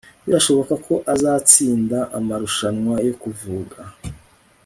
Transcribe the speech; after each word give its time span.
Birashoboka 0.25 0.73
ko 0.85 0.93
azatsinda 1.13 1.97
amarushanwa 2.17 2.95
yo 3.07 3.13
kuvuga 3.21 3.79